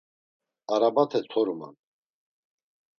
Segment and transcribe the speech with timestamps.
[0.73, 1.75] Arabate toruman.